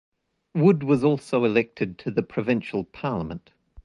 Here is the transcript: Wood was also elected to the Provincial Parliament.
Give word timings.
Wood 0.55 0.81
was 0.81 1.03
also 1.03 1.43
elected 1.45 1.99
to 1.99 2.09
the 2.09 2.23
Provincial 2.23 2.83
Parliament. 2.85 3.51